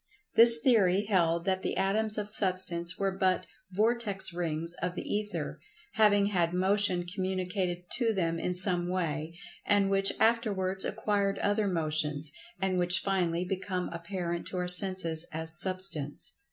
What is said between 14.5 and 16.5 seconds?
our senses as Substance.